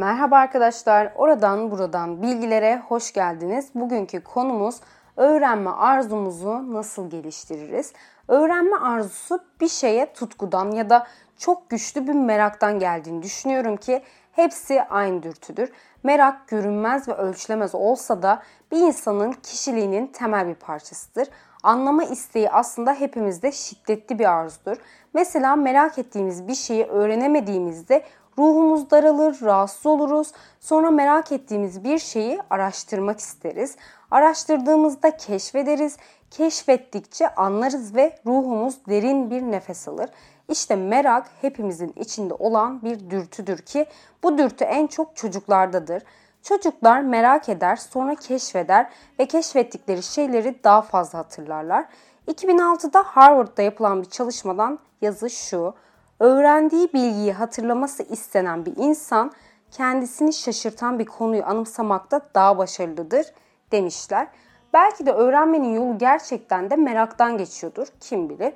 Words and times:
Merhaba 0.00 0.36
arkadaşlar, 0.36 1.12
oradan 1.14 1.70
buradan 1.70 2.22
bilgilere 2.22 2.82
hoş 2.88 3.12
geldiniz. 3.12 3.68
Bugünkü 3.74 4.24
konumuz 4.24 4.80
öğrenme 5.16 5.70
arzumuzu 5.70 6.72
nasıl 6.72 7.10
geliştiririz? 7.10 7.92
Öğrenme 8.28 8.76
arzusu 8.76 9.40
bir 9.60 9.68
şeye 9.68 10.12
tutkudan 10.12 10.70
ya 10.70 10.90
da 10.90 11.06
çok 11.38 11.70
güçlü 11.70 12.06
bir 12.06 12.12
meraktan 12.12 12.78
geldiğini 12.78 13.22
düşünüyorum 13.22 13.76
ki 13.76 14.02
hepsi 14.32 14.82
aynı 14.82 15.22
dürtüdür. 15.22 15.72
Merak 16.02 16.48
görünmez 16.48 17.08
ve 17.08 17.14
ölçülemez 17.14 17.74
olsa 17.74 18.22
da 18.22 18.42
bir 18.72 18.78
insanın 18.78 19.32
kişiliğinin 19.32 20.06
temel 20.06 20.48
bir 20.48 20.54
parçasıdır. 20.54 21.28
Anlama 21.62 22.04
isteği 22.04 22.50
aslında 22.50 22.94
hepimizde 22.94 23.52
şiddetli 23.52 24.18
bir 24.18 24.30
arzudur. 24.32 24.76
Mesela 25.14 25.56
merak 25.56 25.98
ettiğimiz 25.98 26.48
bir 26.48 26.54
şeyi 26.54 26.84
öğrenemediğimizde 26.84 28.04
ruhumuz 28.38 28.90
daralır, 28.90 29.42
rahatsız 29.42 29.86
oluruz. 29.86 30.32
Sonra 30.60 30.90
merak 30.90 31.32
ettiğimiz 31.32 31.84
bir 31.84 31.98
şeyi 31.98 32.38
araştırmak 32.50 33.20
isteriz. 33.20 33.76
Araştırdığımızda 34.10 35.16
keşfederiz. 35.16 35.96
Keşfettikçe 36.30 37.34
anlarız 37.34 37.94
ve 37.94 38.18
ruhumuz 38.26 38.86
derin 38.88 39.30
bir 39.30 39.42
nefes 39.42 39.88
alır. 39.88 40.10
İşte 40.48 40.76
merak 40.76 41.30
hepimizin 41.40 41.92
içinde 41.96 42.34
olan 42.34 42.82
bir 42.82 43.10
dürtüdür 43.10 43.58
ki 43.58 43.86
bu 44.22 44.38
dürtü 44.38 44.64
en 44.64 44.86
çok 44.86 45.16
çocuklardadır. 45.16 46.02
Çocuklar 46.42 47.00
merak 47.00 47.48
eder, 47.48 47.76
sonra 47.76 48.14
keşfeder 48.14 48.90
ve 49.18 49.26
keşfettikleri 49.26 50.02
şeyleri 50.02 50.64
daha 50.64 50.82
fazla 50.82 51.18
hatırlarlar. 51.18 51.84
2006'da 52.28 53.02
Harvard'da 53.02 53.62
yapılan 53.62 54.02
bir 54.02 54.08
çalışmadan 54.08 54.78
yazı 55.00 55.30
şu. 55.30 55.74
Öğrendiği 56.20 56.92
bilgiyi 56.92 57.32
hatırlaması 57.32 58.02
istenen 58.02 58.66
bir 58.66 58.76
insan 58.76 59.32
kendisini 59.70 60.32
şaşırtan 60.32 60.98
bir 60.98 61.04
konuyu 61.04 61.44
anımsamakta 61.44 62.20
daha 62.34 62.58
başarılıdır 62.58 63.26
demişler. 63.72 64.28
Belki 64.72 65.06
de 65.06 65.12
öğrenmenin 65.12 65.74
yolu 65.74 65.98
gerçekten 65.98 66.70
de 66.70 66.76
meraktan 66.76 67.38
geçiyordur 67.38 67.86
kim 68.00 68.28
bilir. 68.30 68.52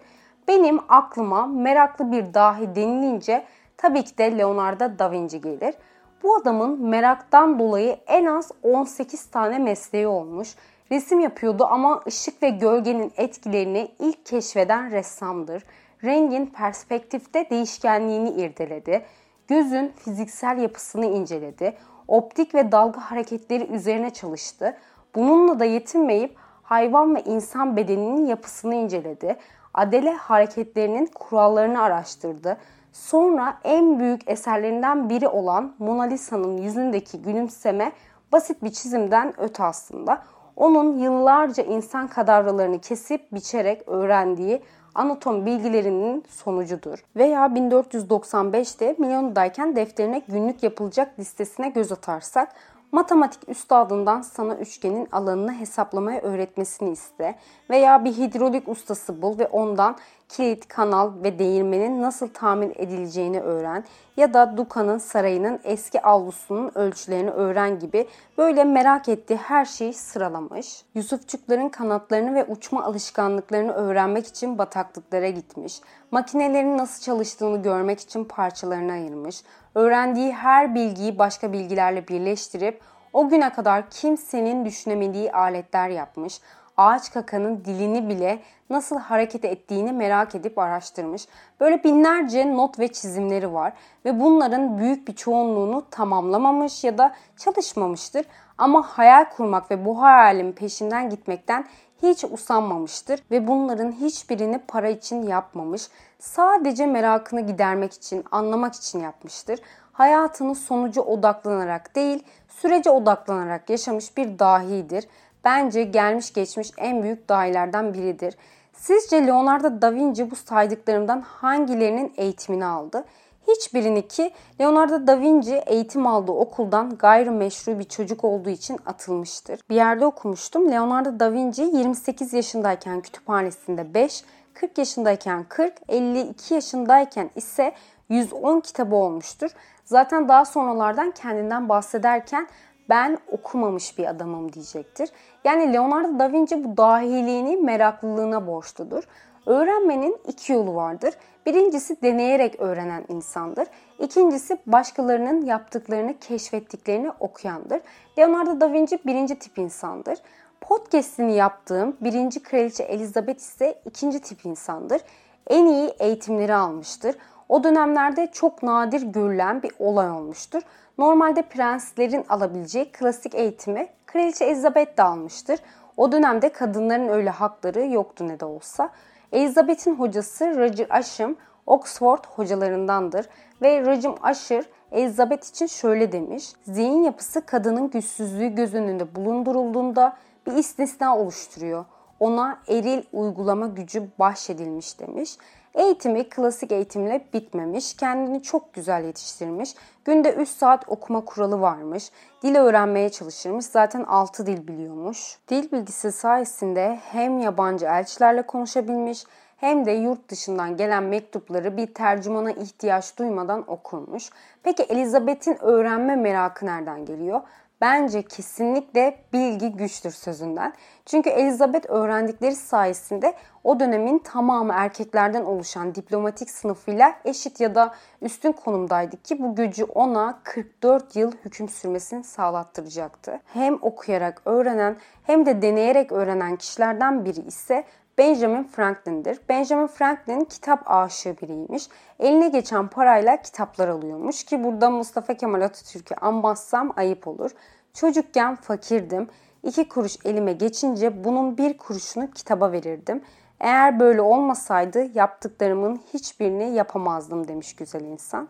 Benim 0.48 0.80
aklıma 0.88 1.46
meraklı 1.46 2.12
bir 2.12 2.34
dahi 2.34 2.74
denilince 2.74 3.44
tabii 3.76 4.04
ki 4.04 4.18
de 4.18 4.38
Leonardo 4.38 4.98
da 4.98 5.10
Vinci 5.10 5.40
gelir. 5.40 5.74
Bu 6.22 6.36
adamın 6.36 6.80
meraktan 6.88 7.58
dolayı 7.58 7.96
en 8.06 8.26
az 8.26 8.50
18 8.62 9.26
tane 9.26 9.58
mesleği 9.58 10.06
olmuş. 10.06 10.54
Resim 10.92 11.20
yapıyordu 11.20 11.66
ama 11.70 12.00
ışık 12.06 12.42
ve 12.42 12.50
gölgenin 12.50 13.12
etkilerini 13.16 13.90
ilk 13.98 14.26
keşfeden 14.26 14.90
ressamdır. 14.90 15.62
Rengin 16.04 16.46
perspektifte 16.46 17.50
değişkenliğini 17.50 18.30
irdeledi. 18.30 19.04
Gözün 19.48 19.92
fiziksel 19.96 20.58
yapısını 20.58 21.06
inceledi. 21.06 21.76
Optik 22.08 22.54
ve 22.54 22.72
dalga 22.72 23.00
hareketleri 23.00 23.66
üzerine 23.66 24.10
çalıştı. 24.10 24.76
Bununla 25.14 25.60
da 25.60 25.64
yetinmeyip 25.64 26.36
hayvan 26.62 27.14
ve 27.14 27.22
insan 27.22 27.76
bedeninin 27.76 28.26
yapısını 28.26 28.74
inceledi. 28.74 29.36
Adele 29.74 30.14
hareketlerinin 30.14 31.06
kurallarını 31.06 31.82
araştırdı. 31.82 32.56
Sonra 32.92 33.58
en 33.64 33.98
büyük 33.98 34.30
eserlerinden 34.30 35.08
biri 35.08 35.28
olan 35.28 35.74
Mona 35.78 36.02
Lisa'nın 36.02 36.56
yüzündeki 36.56 37.22
gülümseme 37.22 37.92
basit 38.32 38.62
bir 38.62 38.70
çizimden 38.70 39.40
öte 39.40 39.64
aslında. 39.64 40.22
Onun 40.56 40.98
yıllarca 40.98 41.62
insan 41.62 42.08
kadavralarını 42.08 42.80
kesip 42.80 43.32
biçerek 43.32 43.88
öğrendiği 43.88 44.62
anatom 44.94 45.46
bilgilerinin 45.46 46.24
sonucudur. 46.28 47.04
Veya 47.16 47.46
1495'te 47.46 48.96
Milano'dayken 48.98 49.76
defterine 49.76 50.22
günlük 50.28 50.62
yapılacak 50.62 51.18
listesine 51.18 51.68
göz 51.68 51.92
atarsak 51.92 52.48
matematik 52.92 53.48
üstadından 53.48 54.20
sana 54.20 54.54
üçgenin 54.54 55.08
alanını 55.12 55.54
hesaplamayı 55.54 56.20
öğretmesini 56.20 56.90
iste 56.90 57.34
veya 57.70 58.04
bir 58.04 58.12
hidrolik 58.12 58.68
ustası 58.68 59.22
bul 59.22 59.38
ve 59.38 59.46
ondan 59.46 59.96
kilit, 60.36 60.68
kanal 60.68 61.12
ve 61.22 61.38
değirmenin 61.38 62.02
nasıl 62.02 62.28
tamir 62.28 62.72
edileceğini 62.76 63.40
öğren 63.40 63.84
ya 64.16 64.34
da 64.34 64.56
Duka'nın 64.56 64.98
sarayının 64.98 65.60
eski 65.64 66.02
avlusunun 66.02 66.72
ölçülerini 66.74 67.30
öğren 67.30 67.78
gibi 67.78 68.08
böyle 68.38 68.64
merak 68.64 69.08
ettiği 69.08 69.36
her 69.36 69.64
şeyi 69.64 69.94
sıralamış. 69.94 70.84
Yusufçukların 70.94 71.68
kanatlarını 71.68 72.34
ve 72.34 72.44
uçma 72.44 72.84
alışkanlıklarını 72.84 73.72
öğrenmek 73.72 74.26
için 74.26 74.58
bataklıklara 74.58 75.28
gitmiş. 75.28 75.80
Makinelerin 76.10 76.78
nasıl 76.78 77.02
çalıştığını 77.02 77.62
görmek 77.62 78.00
için 78.00 78.24
parçalarını 78.24 78.92
ayırmış. 78.92 79.42
Öğrendiği 79.74 80.32
her 80.32 80.74
bilgiyi 80.74 81.18
başka 81.18 81.52
bilgilerle 81.52 82.08
birleştirip 82.08 82.80
o 83.12 83.28
güne 83.28 83.52
kadar 83.52 83.90
kimsenin 83.90 84.64
düşünemediği 84.64 85.32
aletler 85.32 85.88
yapmış 85.88 86.40
ağaç 86.76 87.12
kakanın 87.12 87.64
dilini 87.64 88.08
bile 88.08 88.38
nasıl 88.70 88.98
hareket 88.98 89.44
ettiğini 89.44 89.92
merak 89.92 90.34
edip 90.34 90.58
araştırmış. 90.58 91.28
Böyle 91.60 91.84
binlerce 91.84 92.56
not 92.56 92.78
ve 92.78 92.88
çizimleri 92.88 93.52
var 93.52 93.72
ve 94.04 94.20
bunların 94.20 94.78
büyük 94.78 95.08
bir 95.08 95.14
çoğunluğunu 95.14 95.84
tamamlamamış 95.90 96.84
ya 96.84 96.98
da 96.98 97.14
çalışmamıştır. 97.36 98.26
Ama 98.58 98.82
hayal 98.82 99.24
kurmak 99.24 99.70
ve 99.70 99.84
bu 99.84 100.02
hayalin 100.02 100.52
peşinden 100.52 101.10
gitmekten 101.10 101.66
hiç 102.02 102.24
usanmamıştır 102.24 103.20
ve 103.30 103.48
bunların 103.48 103.92
hiçbirini 103.92 104.58
para 104.68 104.88
için 104.88 105.22
yapmamış. 105.22 105.88
Sadece 106.18 106.86
merakını 106.86 107.40
gidermek 107.40 107.92
için, 107.92 108.24
anlamak 108.30 108.74
için 108.74 109.00
yapmıştır. 109.00 109.60
Hayatını 109.92 110.54
sonucu 110.54 111.00
odaklanarak 111.00 111.96
değil, 111.96 112.24
sürece 112.48 112.90
odaklanarak 112.90 113.70
yaşamış 113.70 114.16
bir 114.16 114.38
dahidir 114.38 115.04
bence 115.44 115.82
gelmiş 115.84 116.32
geçmiş 116.32 116.70
en 116.78 117.02
büyük 117.02 117.28
dahilerden 117.28 117.94
biridir. 117.94 118.34
Sizce 118.72 119.26
Leonardo 119.26 119.82
da 119.82 119.94
Vinci 119.94 120.30
bu 120.30 120.36
saydıklarımdan 120.36 121.20
hangilerinin 121.20 122.12
eğitimini 122.16 122.64
aldı? 122.64 123.04
Hiçbirini 123.48 124.08
ki 124.08 124.30
Leonardo 124.60 125.06
da 125.06 125.20
Vinci 125.20 125.54
eğitim 125.54 126.06
aldığı 126.06 126.32
okuldan 126.32 126.96
gayrimeşru 126.96 127.78
bir 127.78 127.84
çocuk 127.84 128.24
olduğu 128.24 128.50
için 128.50 128.78
atılmıştır. 128.86 129.60
Bir 129.70 129.74
yerde 129.74 130.06
okumuştum. 130.06 130.70
Leonardo 130.70 131.20
da 131.20 131.32
Vinci 131.32 131.62
28 131.62 132.32
yaşındayken 132.32 133.00
kütüphanesinde 133.00 133.94
5, 133.94 134.24
40 134.54 134.78
yaşındayken 134.78 135.44
40, 135.48 135.74
52 135.88 136.54
yaşındayken 136.54 137.30
ise 137.36 137.74
110 138.08 138.60
kitabı 138.60 138.96
olmuştur. 138.96 139.50
Zaten 139.84 140.28
daha 140.28 140.44
sonralardan 140.44 141.10
kendinden 141.10 141.68
bahsederken 141.68 142.48
ben 142.88 143.18
okumamış 143.30 143.98
bir 143.98 144.06
adamım 144.06 144.52
diyecektir. 144.52 145.10
Yani 145.44 145.72
Leonardo 145.72 146.18
da 146.18 146.32
Vinci 146.32 146.64
bu 146.64 146.76
dahiliğini 146.76 147.56
meraklılığına 147.56 148.46
borçludur. 148.46 149.04
Öğrenmenin 149.46 150.18
iki 150.28 150.52
yolu 150.52 150.74
vardır. 150.74 151.14
Birincisi 151.46 152.02
deneyerek 152.02 152.60
öğrenen 152.60 153.04
insandır. 153.08 153.68
İkincisi 153.98 154.58
başkalarının 154.66 155.44
yaptıklarını, 155.44 156.18
keşfettiklerini 156.18 157.10
okuyandır. 157.20 157.80
Leonardo 158.18 158.60
da 158.60 158.72
Vinci 158.72 158.98
birinci 159.06 159.38
tip 159.38 159.58
insandır. 159.58 160.18
Podcast'ini 160.60 161.34
yaptığım 161.34 161.96
birinci 162.00 162.42
kraliçe 162.42 162.82
Elizabeth 162.82 163.38
ise 163.38 163.78
ikinci 163.84 164.20
tip 164.20 164.44
insandır. 164.44 165.00
En 165.46 165.66
iyi 165.66 165.88
eğitimleri 165.98 166.54
almıştır. 166.54 167.16
O 167.54 167.64
dönemlerde 167.64 168.28
çok 168.32 168.62
nadir 168.62 169.02
görülen 169.02 169.62
bir 169.62 169.72
olay 169.78 170.10
olmuştur. 170.10 170.62
Normalde 170.98 171.42
prenslerin 171.42 172.24
alabileceği 172.28 172.92
klasik 172.92 173.34
eğitimi 173.34 173.88
Kraliçe 174.06 174.44
Elizabeth 174.44 174.98
de 174.98 175.02
almıştır. 175.02 175.60
O 175.96 176.12
dönemde 176.12 176.48
kadınların 176.48 177.08
öyle 177.08 177.30
hakları 177.30 177.86
yoktu 177.86 178.28
ne 178.28 178.40
de 178.40 178.44
olsa. 178.44 178.90
Elizabeth'in 179.32 179.94
hocası 179.94 180.58
Roger 180.58 180.86
Ascham 180.90 181.36
Oxford 181.66 182.24
hocalarındandır 182.28 183.26
ve 183.62 183.80
Roger 183.80 184.12
Ascham 184.22 184.62
Elizabeth 184.92 185.48
için 185.48 185.66
şöyle 185.66 186.12
demiş. 186.12 186.52
Zihin 186.62 187.02
yapısı 187.02 187.46
kadının 187.46 187.90
güçsüzlüğü 187.90 188.48
göz 188.48 188.74
önünde 188.74 189.14
bulundurulduğunda 189.14 190.16
bir 190.46 190.52
istisna 190.52 191.18
oluşturuyor. 191.18 191.84
Ona 192.20 192.58
eril 192.68 193.02
uygulama 193.12 193.66
gücü 193.66 194.08
bahşedilmiş 194.18 195.00
demiş. 195.00 195.36
Eğitimi 195.74 196.28
klasik 196.28 196.72
eğitimle 196.72 197.24
bitmemiş, 197.32 197.96
kendini 197.96 198.42
çok 198.42 198.74
güzel 198.74 199.04
yetiştirmiş. 199.04 199.74
Günde 200.04 200.32
3 200.32 200.48
saat 200.48 200.84
okuma 200.88 201.24
kuralı 201.24 201.60
varmış. 201.60 202.10
Dil 202.42 202.56
öğrenmeye 202.56 203.08
çalışırmış. 203.10 203.66
Zaten 203.66 204.02
6 204.02 204.46
dil 204.46 204.68
biliyormuş. 204.68 205.38
Dil 205.48 205.72
bilgisi 205.72 206.12
sayesinde 206.12 206.98
hem 207.12 207.38
yabancı 207.38 207.86
elçilerle 207.86 208.42
konuşabilmiş 208.42 209.24
hem 209.56 209.86
de 209.86 209.90
yurt 209.90 210.28
dışından 210.28 210.76
gelen 210.76 211.02
mektupları 211.02 211.76
bir 211.76 211.94
tercümana 211.94 212.50
ihtiyaç 212.50 213.18
duymadan 213.18 213.70
okurmuş. 213.70 214.30
Peki 214.62 214.82
Elizabeth'in 214.82 215.64
öğrenme 215.64 216.16
merakı 216.16 216.66
nereden 216.66 217.04
geliyor? 217.04 217.40
Bence 217.84 218.22
kesinlikle 218.22 219.18
bilgi 219.32 219.72
güçtür 219.72 220.10
sözünden. 220.10 220.74
Çünkü 221.06 221.30
Elizabeth 221.30 221.90
öğrendikleri 221.90 222.56
sayesinde 222.56 223.34
o 223.64 223.80
dönemin 223.80 224.18
tamamı 224.18 224.72
erkeklerden 224.76 225.44
oluşan 225.44 225.94
diplomatik 225.94 226.50
sınıfıyla 226.50 227.14
eşit 227.24 227.60
ya 227.60 227.74
da 227.74 227.94
üstün 228.22 228.52
konumdaydı 228.52 229.22
ki 229.22 229.42
bu 229.42 229.54
gücü 229.54 229.84
ona 229.84 230.40
44 230.44 231.16
yıl 231.16 231.32
hüküm 231.44 231.68
sürmesini 231.68 232.24
sağlattıracaktı. 232.24 233.40
Hem 233.44 233.78
okuyarak 233.82 234.42
öğrenen 234.44 234.96
hem 235.22 235.46
de 235.46 235.62
deneyerek 235.62 236.12
öğrenen 236.12 236.56
kişilerden 236.56 237.24
biri 237.24 237.40
ise 237.40 237.84
Benjamin 238.18 238.64
Franklin'dir. 238.64 239.40
Benjamin 239.48 239.86
Franklin 239.86 240.44
kitap 240.44 240.90
aşığı 240.90 241.36
biriymiş. 241.42 241.88
Eline 242.18 242.48
geçen 242.48 242.88
parayla 242.88 243.42
kitaplar 243.42 243.88
alıyormuş 243.88 244.44
ki 244.44 244.64
burada 244.64 244.90
Mustafa 244.90 245.34
Kemal 245.34 245.60
Atatürk'ü 245.60 246.14
anmazsam 246.14 246.92
ayıp 246.96 247.28
olur. 247.28 247.50
Çocukken 247.94 248.54
fakirdim. 248.54 249.28
İki 249.62 249.88
kuruş 249.88 250.16
elime 250.24 250.52
geçince 250.52 251.24
bunun 251.24 251.58
bir 251.58 251.78
kuruşunu 251.78 252.30
kitaba 252.30 252.72
verirdim. 252.72 253.22
Eğer 253.60 254.00
böyle 254.00 254.20
olmasaydı 254.20 255.18
yaptıklarımın 255.18 256.00
hiçbirini 256.14 256.74
yapamazdım 256.74 257.48
demiş 257.48 257.76
güzel 257.76 258.00
insan. 258.00 258.48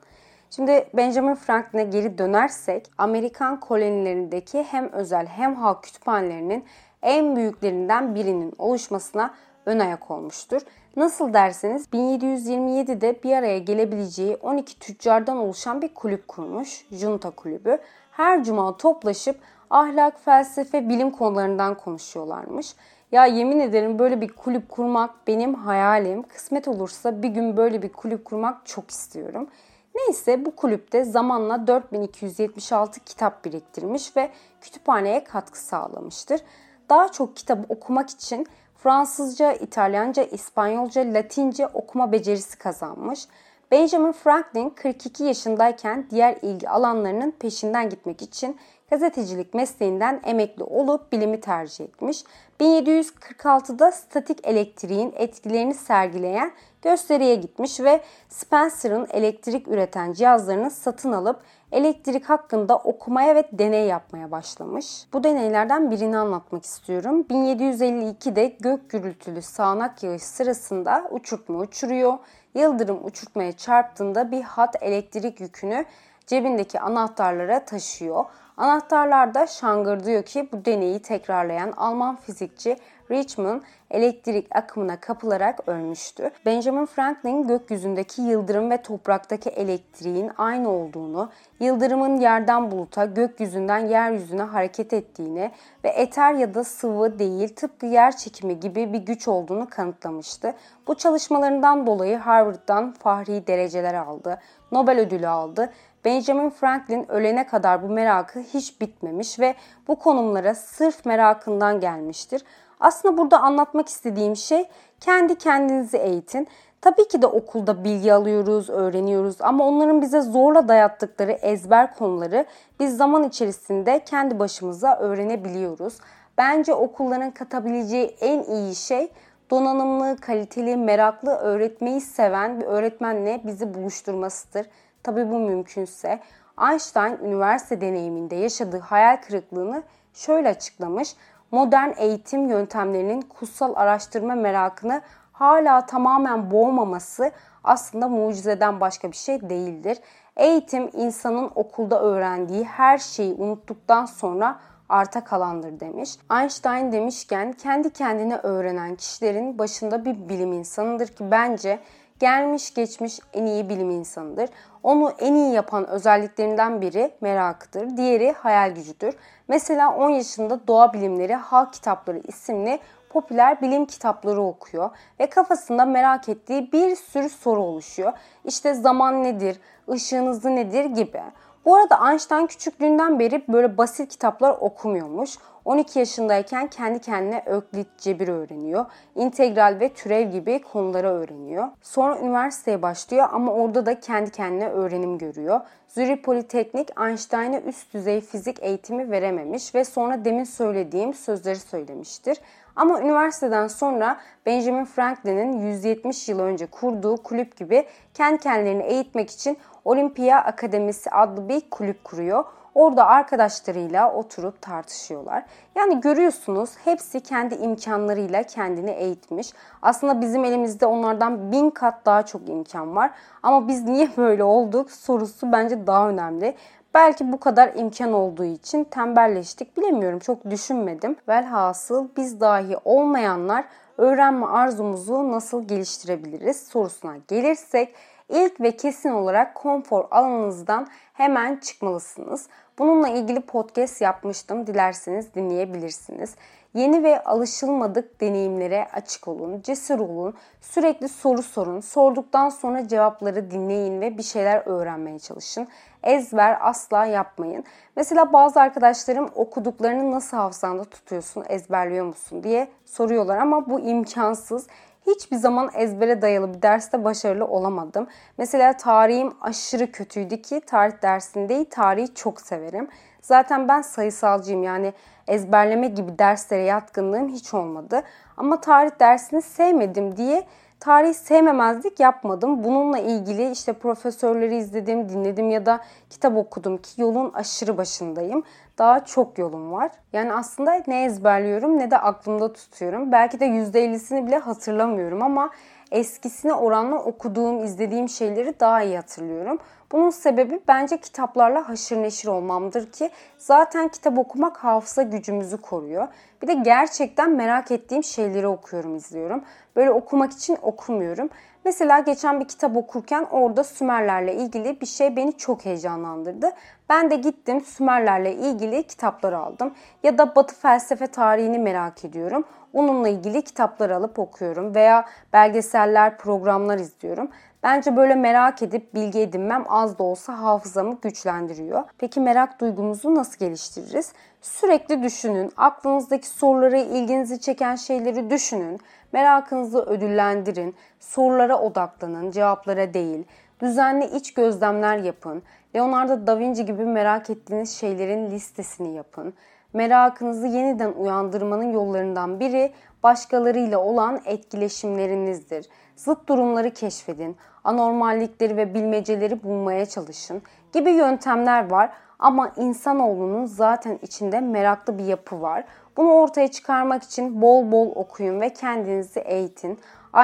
Şimdi 0.50 0.88
Benjamin 0.94 1.34
Franklin'e 1.34 1.84
geri 1.84 2.18
dönersek 2.18 2.90
Amerikan 2.98 3.60
kolonilerindeki 3.60 4.62
hem 4.62 4.92
özel 4.92 5.26
hem 5.26 5.54
halk 5.54 5.82
kütüphanelerinin 5.82 6.64
en 7.02 7.36
büyüklerinden 7.36 8.14
birinin 8.14 8.52
oluşmasına 8.58 9.34
ön 9.66 9.78
ayak 9.78 10.10
olmuştur. 10.10 10.62
Nasıl 10.96 11.32
derseniz 11.32 11.86
1727'de 11.86 13.22
bir 13.22 13.32
araya 13.32 13.58
gelebileceği 13.58 14.36
12 14.36 14.78
tüccardan 14.78 15.36
oluşan 15.36 15.82
bir 15.82 15.94
kulüp 15.94 16.28
kurmuş, 16.28 16.86
Junta 16.92 17.30
Kulübü. 17.30 17.78
Her 18.10 18.44
cuma 18.44 18.76
toplaşıp 18.76 19.36
ahlak, 19.70 20.24
felsefe, 20.24 20.88
bilim 20.88 21.10
konularından 21.10 21.74
konuşuyorlarmış. 21.74 22.74
Ya 23.12 23.26
yemin 23.26 23.60
ederim 23.60 23.98
böyle 23.98 24.20
bir 24.20 24.28
kulüp 24.28 24.68
kurmak 24.68 25.26
benim 25.26 25.54
hayalim. 25.54 26.22
Kısmet 26.22 26.68
olursa 26.68 27.22
bir 27.22 27.28
gün 27.28 27.56
böyle 27.56 27.82
bir 27.82 27.88
kulüp 27.88 28.24
kurmak 28.24 28.66
çok 28.66 28.90
istiyorum. 28.90 29.48
Neyse 29.94 30.44
bu 30.44 30.56
kulüpte 30.56 31.04
zamanla 31.04 31.66
4276 31.66 33.00
kitap 33.00 33.44
biriktirmiş 33.44 34.16
ve 34.16 34.30
kütüphaneye 34.60 35.24
katkı 35.24 35.58
sağlamıştır. 35.58 36.40
Daha 36.88 37.08
çok 37.08 37.36
kitap 37.36 37.70
okumak 37.70 38.10
için 38.10 38.46
Fransızca, 38.84 39.52
İtalyanca, 39.52 40.22
İspanyolca, 40.22 41.14
Latince 41.14 41.66
okuma 41.66 42.12
becerisi 42.12 42.58
kazanmış. 42.58 43.26
Benjamin 43.70 44.12
Franklin 44.12 44.70
42 44.70 45.24
yaşındayken 45.24 46.06
diğer 46.10 46.36
ilgi 46.42 46.68
alanlarının 46.68 47.30
peşinden 47.30 47.90
gitmek 47.90 48.22
için 48.22 48.56
gazetecilik 48.94 49.54
mesleğinden 49.54 50.20
emekli 50.24 50.62
olup 50.64 51.12
bilimi 51.12 51.40
tercih 51.40 51.84
etmiş. 51.84 52.24
1746'da 52.60 53.92
statik 53.92 54.46
elektriğin 54.46 55.12
etkilerini 55.16 55.74
sergileyen 55.74 56.52
gösteriye 56.82 57.34
gitmiş 57.34 57.80
ve 57.80 58.00
Spencer'ın 58.28 59.06
elektrik 59.10 59.68
üreten 59.68 60.12
cihazlarını 60.12 60.70
satın 60.70 61.12
alıp 61.12 61.40
elektrik 61.72 62.24
hakkında 62.24 62.76
okumaya 62.76 63.34
ve 63.34 63.44
deney 63.52 63.86
yapmaya 63.86 64.30
başlamış. 64.30 65.06
Bu 65.12 65.24
deneylerden 65.24 65.90
birini 65.90 66.16
anlatmak 66.16 66.64
istiyorum. 66.64 67.22
1752'de 67.30 68.56
gök 68.60 68.90
gürültülü 68.90 69.42
sağanak 69.42 70.02
yağış 70.02 70.22
sırasında 70.22 71.08
uçurtma 71.10 71.58
uçuruyor. 71.58 72.18
Yıldırım 72.54 73.04
uçurtmaya 73.04 73.52
çarptığında 73.52 74.30
bir 74.30 74.42
hat 74.42 74.82
elektrik 74.82 75.40
yükünü 75.40 75.84
cebindeki 76.26 76.80
anahtarlara 76.80 77.64
taşıyor. 77.64 78.24
Anahtarlar 78.56 79.34
da 79.34 79.46
şangırdıyor 79.46 80.22
ki 80.22 80.48
bu 80.52 80.64
deneyi 80.64 80.98
tekrarlayan 80.98 81.72
Alman 81.76 82.16
fizikçi 82.16 82.76
Richmond 83.10 83.62
elektrik 83.90 84.56
akımına 84.56 85.00
kapılarak 85.00 85.68
ölmüştü. 85.68 86.30
Benjamin 86.46 86.86
Franklin 86.86 87.46
gökyüzündeki 87.46 88.22
yıldırım 88.22 88.70
ve 88.70 88.82
topraktaki 88.82 89.50
elektriğin 89.50 90.30
aynı 90.38 90.68
olduğunu, 90.70 91.30
yıldırımın 91.60 92.20
yerden 92.20 92.70
buluta, 92.70 93.04
gökyüzünden 93.04 93.78
yeryüzüne 93.78 94.42
hareket 94.42 94.92
ettiğini 94.92 95.50
ve 95.84 95.88
eter 95.88 96.34
ya 96.34 96.54
da 96.54 96.64
sıvı 96.64 97.18
değil 97.18 97.54
tıpkı 97.54 97.86
yer 97.86 98.16
çekimi 98.16 98.60
gibi 98.60 98.92
bir 98.92 98.98
güç 98.98 99.28
olduğunu 99.28 99.68
kanıtlamıştı. 99.70 100.54
Bu 100.86 100.94
çalışmalarından 100.94 101.86
dolayı 101.86 102.16
Harvard'dan 102.16 102.92
fahri 102.92 103.46
dereceler 103.46 103.94
aldı, 103.94 104.40
Nobel 104.72 105.00
ödülü 105.00 105.28
aldı 105.28 105.72
Benjamin 106.04 106.50
Franklin 106.50 107.10
ölene 107.10 107.46
kadar 107.46 107.82
bu 107.82 107.88
merakı 107.88 108.40
hiç 108.40 108.80
bitmemiş 108.80 109.38
ve 109.40 109.54
bu 109.88 109.98
konumlara 109.98 110.54
sırf 110.54 111.04
merakından 111.04 111.80
gelmiştir. 111.80 112.42
Aslında 112.80 113.18
burada 113.18 113.40
anlatmak 113.40 113.88
istediğim 113.88 114.36
şey 114.36 114.64
kendi 115.00 115.38
kendinizi 115.38 115.96
eğitin. 115.96 116.48
Tabii 116.80 117.08
ki 117.08 117.22
de 117.22 117.26
okulda 117.26 117.84
bilgi 117.84 118.12
alıyoruz, 118.12 118.70
öğreniyoruz 118.70 119.36
ama 119.40 119.68
onların 119.68 120.02
bize 120.02 120.20
zorla 120.20 120.68
dayattıkları 120.68 121.32
ezber 121.32 121.94
konuları 121.94 122.46
biz 122.80 122.96
zaman 122.96 123.22
içerisinde 123.22 124.04
kendi 124.04 124.38
başımıza 124.38 124.96
öğrenebiliyoruz. 124.96 125.98
Bence 126.38 126.74
okulların 126.74 127.30
katabileceği 127.30 128.16
en 128.20 128.42
iyi 128.42 128.74
şey 128.74 129.08
donanımlı, 129.50 130.16
kaliteli, 130.20 130.76
meraklı 130.76 131.30
öğretmeyi 131.30 132.00
seven 132.00 132.60
bir 132.60 132.66
öğretmenle 132.66 133.40
bizi 133.44 133.74
buluşturmasıdır. 133.74 134.66
Tabii 135.04 135.30
bu 135.30 135.38
mümkünse 135.38 136.20
Einstein 136.68 137.18
üniversite 137.24 137.80
deneyiminde 137.80 138.36
yaşadığı 138.36 138.78
hayal 138.78 139.16
kırıklığını 139.16 139.82
şöyle 140.14 140.48
açıklamış. 140.48 141.16
Modern 141.50 141.90
eğitim 141.96 142.48
yöntemlerinin 142.48 143.22
kutsal 143.22 143.74
araştırma 143.76 144.34
merakını 144.34 145.02
hala 145.32 145.86
tamamen 145.86 146.50
boğmaması 146.50 147.30
aslında 147.64 148.08
mucizeden 148.08 148.80
başka 148.80 149.10
bir 149.10 149.16
şey 149.16 149.50
değildir. 149.50 149.98
Eğitim 150.36 150.90
insanın 150.92 151.50
okulda 151.54 152.02
öğrendiği 152.02 152.64
her 152.64 152.98
şeyi 152.98 153.34
unuttuktan 153.34 154.04
sonra 154.04 154.60
arta 154.88 155.24
kalandır 155.24 155.80
demiş. 155.80 156.16
Einstein 156.40 156.92
demişken 156.92 157.52
kendi 157.52 157.90
kendine 157.90 158.36
öğrenen 158.36 158.94
kişilerin 158.94 159.58
başında 159.58 160.04
bir 160.04 160.28
bilim 160.28 160.52
insanıdır 160.52 161.06
ki 161.06 161.30
bence 161.30 161.78
gelmiş 162.18 162.74
geçmiş 162.74 163.20
en 163.32 163.46
iyi 163.46 163.68
bilim 163.68 163.90
insanıdır. 163.90 164.50
Onu 164.82 165.12
en 165.18 165.34
iyi 165.34 165.54
yapan 165.54 165.86
özelliklerinden 165.86 166.80
biri 166.80 167.10
merakıdır, 167.20 167.96
diğeri 167.96 168.32
hayal 168.32 168.74
gücüdür. 168.74 169.14
Mesela 169.48 169.96
10 169.96 170.10
yaşında 170.10 170.66
Doğa 170.66 170.92
Bilimleri 170.92 171.34
Halk 171.34 171.72
Kitapları 171.72 172.18
isimli 172.18 172.78
popüler 173.08 173.60
bilim 173.62 173.86
kitapları 173.86 174.42
okuyor 174.42 174.90
ve 175.20 175.26
kafasında 175.26 175.84
merak 175.84 176.28
ettiği 176.28 176.72
bir 176.72 176.96
sürü 176.96 177.28
soru 177.28 177.62
oluşuyor. 177.62 178.12
İşte 178.44 178.74
zaman 178.74 179.24
nedir, 179.24 179.60
ışığın 179.90 180.26
hızı 180.26 180.56
nedir 180.56 180.84
gibi. 180.84 181.22
Bu 181.64 181.76
arada 181.76 182.10
Einstein 182.10 182.46
küçüklüğünden 182.46 183.18
beri 183.18 183.44
böyle 183.48 183.78
basit 183.78 184.10
kitaplar 184.10 184.56
okumuyormuş. 184.60 185.38
12 185.64 185.98
yaşındayken 185.98 186.66
kendi 186.66 187.00
kendine 187.00 187.42
öklit 187.46 187.98
cebir 187.98 188.28
öğreniyor. 188.28 188.86
İntegral 189.14 189.76
ve 189.80 189.88
türev 189.88 190.30
gibi 190.30 190.62
konuları 190.62 191.08
öğreniyor. 191.08 191.68
Sonra 191.82 192.18
üniversiteye 192.18 192.82
başlıyor 192.82 193.28
ama 193.32 193.52
orada 193.52 193.86
da 193.86 194.00
kendi 194.00 194.30
kendine 194.30 194.68
öğrenim 194.68 195.18
görüyor. 195.18 195.60
Zürich 195.88 196.22
Politeknik 196.22 197.00
Einstein'a 197.00 197.60
üst 197.60 197.94
düzey 197.94 198.20
fizik 198.20 198.62
eğitimi 198.62 199.10
verememiş 199.10 199.74
ve 199.74 199.84
sonra 199.84 200.24
demin 200.24 200.44
söylediğim 200.44 201.14
sözleri 201.14 201.58
söylemiştir. 201.58 202.38
Ama 202.76 203.00
üniversiteden 203.00 203.68
sonra 203.68 204.16
Benjamin 204.46 204.84
Franklin'in 204.84 205.52
170 205.60 206.28
yıl 206.28 206.40
önce 206.40 206.66
kurduğu 206.66 207.16
kulüp 207.16 207.56
gibi 207.56 207.86
kendi 208.14 208.38
kendilerini 208.38 208.82
eğitmek 208.82 209.30
için 209.30 209.58
Olimpiya 209.84 210.44
Akademisi 210.44 211.10
adlı 211.10 211.48
bir 211.48 211.70
kulüp 211.70 212.04
kuruyor. 212.04 212.44
Orada 212.74 213.06
arkadaşlarıyla 213.06 214.12
oturup 214.12 214.62
tartışıyorlar. 214.62 215.44
Yani 215.74 216.00
görüyorsunuz 216.00 216.70
hepsi 216.84 217.20
kendi 217.20 217.54
imkanlarıyla 217.54 218.42
kendini 218.42 218.90
eğitmiş. 218.90 219.52
Aslında 219.82 220.20
bizim 220.20 220.44
elimizde 220.44 220.86
onlardan 220.86 221.52
bin 221.52 221.70
kat 221.70 222.06
daha 222.06 222.22
çok 222.22 222.48
imkan 222.48 222.96
var. 222.96 223.10
Ama 223.42 223.68
biz 223.68 223.84
niye 223.84 224.08
böyle 224.16 224.44
olduk 224.44 224.90
sorusu 224.90 225.52
bence 225.52 225.86
daha 225.86 226.08
önemli. 226.08 226.54
Belki 226.94 227.32
bu 227.32 227.40
kadar 227.40 227.74
imkan 227.74 228.12
olduğu 228.12 228.44
için 228.44 228.84
tembelleştik 228.84 229.76
bilemiyorum 229.76 230.18
çok 230.18 230.50
düşünmedim. 230.50 231.16
Velhasıl 231.28 232.08
biz 232.16 232.40
dahi 232.40 232.76
olmayanlar 232.84 233.64
öğrenme 233.98 234.46
arzumuzu 234.46 235.32
nasıl 235.32 235.68
geliştirebiliriz 235.68 236.66
sorusuna 236.66 237.16
gelirsek 237.28 237.94
ilk 238.28 238.60
ve 238.60 238.70
kesin 238.76 239.10
olarak 239.10 239.54
konfor 239.54 240.04
alanınızdan 240.10 240.86
hemen 241.12 241.56
çıkmalısınız. 241.56 242.48
Bununla 242.78 243.08
ilgili 243.08 243.40
podcast 243.40 244.00
yapmıştım. 244.00 244.66
Dilerseniz 244.66 245.34
dinleyebilirsiniz. 245.34 246.34
Yeni 246.74 247.02
ve 247.02 247.24
alışılmadık 247.24 248.20
deneyimlere 248.20 248.88
açık 248.92 249.28
olun, 249.28 249.62
cesur 249.62 249.98
olun, 249.98 250.34
sürekli 250.60 251.08
soru 251.08 251.42
sorun, 251.42 251.80
sorduktan 251.80 252.48
sonra 252.48 252.88
cevapları 252.88 253.50
dinleyin 253.50 254.00
ve 254.00 254.18
bir 254.18 254.22
şeyler 254.22 254.62
öğrenmeye 254.66 255.18
çalışın. 255.18 255.68
Ezber 256.02 256.58
asla 256.60 257.06
yapmayın. 257.06 257.64
Mesela 257.96 258.32
bazı 258.32 258.60
arkadaşlarım 258.60 259.30
okuduklarını 259.34 260.10
nasıl 260.10 260.36
hafızanda 260.36 260.84
tutuyorsun, 260.84 261.44
ezberliyor 261.48 262.06
musun 262.06 262.42
diye 262.42 262.68
soruyorlar 262.84 263.38
ama 263.38 263.70
bu 263.70 263.80
imkansız 263.80 264.66
hiçbir 265.06 265.36
zaman 265.36 265.70
ezbere 265.74 266.22
dayalı 266.22 266.54
bir 266.54 266.62
derste 266.62 267.04
başarılı 267.04 267.46
olamadım. 267.46 268.06
Mesela 268.38 268.76
tarihim 268.76 269.32
aşırı 269.40 269.92
kötüydü 269.92 270.42
ki 270.42 270.60
tarih 270.66 271.02
dersinde 271.02 271.64
tarihi 271.64 272.14
çok 272.14 272.40
severim. 272.40 272.88
Zaten 273.24 273.68
ben 273.68 273.82
sayısalcıyım 273.82 274.62
yani 274.62 274.92
ezberleme 275.28 275.88
gibi 275.88 276.18
derslere 276.18 276.62
yatkınlığım 276.62 277.28
hiç 277.28 277.54
olmadı. 277.54 278.02
Ama 278.36 278.60
tarih 278.60 278.90
dersini 279.00 279.42
sevmedim 279.42 280.16
diye 280.16 280.46
tarih 280.80 281.14
sevmemezlik 281.14 282.00
yapmadım. 282.00 282.64
Bununla 282.64 282.98
ilgili 282.98 283.50
işte 283.50 283.72
profesörleri 283.72 284.56
izledim, 284.56 285.08
dinledim 285.08 285.50
ya 285.50 285.66
da 285.66 285.80
kitap 286.10 286.36
okudum 286.36 286.76
ki 286.76 287.00
yolun 287.00 287.32
aşırı 287.34 287.76
başındayım. 287.78 288.42
Daha 288.78 289.04
çok 289.04 289.38
yolum 289.38 289.72
var. 289.72 289.90
Yani 290.12 290.32
aslında 290.32 290.82
ne 290.86 291.04
ezberliyorum 291.04 291.78
ne 291.78 291.90
de 291.90 291.98
aklımda 291.98 292.52
tutuyorum. 292.52 293.12
Belki 293.12 293.40
de 293.40 293.46
%50'sini 293.46 294.26
bile 294.26 294.38
hatırlamıyorum 294.38 295.22
ama 295.22 295.50
eskisine 295.90 296.54
oranla 296.54 296.96
okuduğum, 296.96 297.64
izlediğim 297.64 298.08
şeyleri 298.08 298.60
daha 298.60 298.82
iyi 298.82 298.96
hatırlıyorum. 298.96 299.58
Bunun 299.94 300.10
sebebi 300.10 300.60
bence 300.68 300.96
kitaplarla 300.96 301.68
haşır 301.68 301.96
neşir 302.02 302.28
olmamdır 302.28 302.92
ki 302.92 303.10
zaten 303.38 303.88
kitap 303.88 304.18
okumak 304.18 304.56
hafıza 304.56 305.02
gücümüzü 305.02 305.56
koruyor. 305.56 306.08
Bir 306.42 306.46
de 306.46 306.54
gerçekten 306.54 307.30
merak 307.30 307.70
ettiğim 307.70 308.04
şeyleri 308.04 308.46
okuyorum, 308.46 308.96
izliyorum. 308.96 309.44
Böyle 309.76 309.90
okumak 309.90 310.32
için 310.32 310.58
okumuyorum. 310.62 311.28
Mesela 311.64 311.98
geçen 311.98 312.40
bir 312.40 312.48
kitap 312.48 312.76
okurken 312.76 313.26
orada 313.30 313.64
Sümerlerle 313.64 314.34
ilgili 314.34 314.80
bir 314.80 314.86
şey 314.86 315.16
beni 315.16 315.36
çok 315.36 315.64
heyecanlandırdı. 315.64 316.50
Ben 316.88 317.10
de 317.10 317.16
gittim 317.16 317.60
Sümerlerle 317.60 318.34
ilgili 318.34 318.82
kitaplar 318.82 319.32
aldım. 319.32 319.74
Ya 320.02 320.18
da 320.18 320.36
Batı 320.36 320.54
felsefe 320.54 321.06
tarihini 321.06 321.58
merak 321.58 322.04
ediyorum. 322.04 322.44
Onunla 322.72 323.08
ilgili 323.08 323.42
kitaplar 323.42 323.90
alıp 323.90 324.18
okuyorum 324.18 324.74
veya 324.74 325.04
belgeseller, 325.32 326.18
programlar 326.18 326.78
izliyorum. 326.78 327.30
Bence 327.64 327.96
böyle 327.96 328.14
merak 328.14 328.62
edip 328.62 328.94
bilgi 328.94 329.20
edinmem 329.20 329.64
az 329.68 329.98
da 329.98 330.02
olsa 330.02 330.38
hafızamı 330.38 330.98
güçlendiriyor. 331.02 331.82
Peki 331.98 332.20
merak 332.20 332.60
duygumuzu 332.60 333.14
nasıl 333.14 333.38
geliştiririz? 333.38 334.12
Sürekli 334.42 335.02
düşünün. 335.02 335.52
Aklınızdaki 335.56 336.28
soruları, 336.28 336.78
ilginizi 336.78 337.40
çeken 337.40 337.74
şeyleri 337.74 338.30
düşünün. 338.30 338.80
Merakınızı 339.12 339.82
ödüllendirin. 339.82 340.74
Sorulara 341.00 341.58
odaklanın, 341.60 342.30
cevaplara 342.30 342.94
değil. 342.94 343.24
Düzenli 343.60 344.04
iç 344.04 344.34
gözlemler 344.34 344.98
yapın. 344.98 345.42
Leonardo 345.76 346.26
da 346.26 346.38
Vinci 346.38 346.64
gibi 346.64 346.84
merak 346.84 347.30
ettiğiniz 347.30 347.76
şeylerin 347.76 348.30
listesini 348.30 348.94
yapın. 348.94 349.34
Merakınızı 349.72 350.46
yeniden 350.46 350.92
uyandırmanın 350.92 351.72
yollarından 351.72 352.40
biri 352.40 352.72
başkalarıyla 353.02 353.78
olan 353.78 354.20
etkileşimlerinizdir. 354.24 355.68
Zıt 355.96 356.28
durumları 356.28 356.70
keşfedin, 356.70 357.36
anormallikleri 357.64 358.56
ve 358.56 358.74
bilmeceleri 358.74 359.42
bulmaya 359.42 359.86
çalışın 359.86 360.42
gibi 360.72 360.90
yöntemler 360.90 361.70
var 361.70 361.90
ama 362.18 362.52
insanoğlunun 362.56 363.46
zaten 363.46 363.98
içinde 364.02 364.40
meraklı 364.40 364.98
bir 364.98 365.04
yapı 365.04 365.42
var. 365.42 365.64
Bunu 365.96 366.12
ortaya 366.12 366.48
çıkarmak 366.48 367.02
için 367.02 367.42
bol 367.42 367.72
bol 367.72 367.92
okuyun 367.94 368.40
ve 368.40 368.52
kendinizi 368.52 369.20
eğitin. 369.20 369.78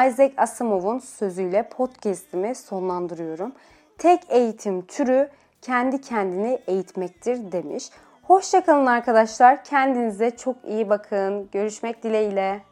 Isaac 0.06 0.32
Asimov'un 0.36 0.98
sözüyle 0.98 1.68
podcast'imi 1.68 2.54
sonlandırıyorum. 2.54 3.52
Tek 3.98 4.20
eğitim 4.28 4.82
türü 4.82 5.28
kendi 5.62 6.00
kendini 6.00 6.58
eğitmektir 6.66 7.52
demiş. 7.52 7.90
Hoşçakalın 8.22 8.86
arkadaşlar. 8.86 9.64
Kendinize 9.64 10.30
çok 10.30 10.56
iyi 10.64 10.88
bakın. 10.88 11.48
Görüşmek 11.52 12.02
dileğiyle. 12.02 12.69